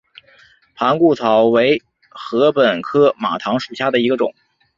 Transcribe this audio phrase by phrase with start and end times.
[0.73, 1.79] 盘固草为
[2.31, 4.33] 禾本科马唐属下的一个种。